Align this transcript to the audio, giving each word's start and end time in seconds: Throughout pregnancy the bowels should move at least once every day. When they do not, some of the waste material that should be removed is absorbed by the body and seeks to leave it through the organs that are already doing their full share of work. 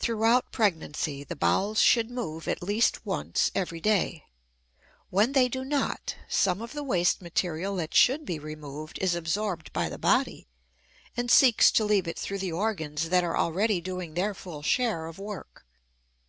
Throughout 0.00 0.50
pregnancy 0.50 1.22
the 1.22 1.36
bowels 1.36 1.80
should 1.80 2.10
move 2.10 2.48
at 2.48 2.64
least 2.64 3.06
once 3.06 3.52
every 3.54 3.80
day. 3.80 4.24
When 5.08 5.34
they 5.34 5.48
do 5.48 5.64
not, 5.64 6.16
some 6.28 6.60
of 6.60 6.72
the 6.72 6.82
waste 6.82 7.22
material 7.22 7.76
that 7.76 7.94
should 7.94 8.24
be 8.26 8.40
removed 8.40 8.98
is 9.00 9.14
absorbed 9.14 9.72
by 9.72 9.88
the 9.88 9.98
body 10.00 10.48
and 11.16 11.30
seeks 11.30 11.70
to 11.78 11.84
leave 11.84 12.08
it 12.08 12.18
through 12.18 12.38
the 12.40 12.50
organs 12.50 13.10
that 13.10 13.22
are 13.22 13.36
already 13.38 13.80
doing 13.80 14.14
their 14.14 14.34
full 14.34 14.62
share 14.64 15.06
of 15.06 15.20
work. 15.20 15.64